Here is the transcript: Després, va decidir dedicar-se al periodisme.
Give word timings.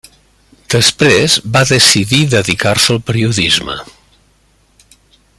Després, 0.73 1.35
va 1.57 1.61
decidir 1.73 2.21
dedicar-se 2.31 2.95
al 2.95 3.01
periodisme. 3.11 3.77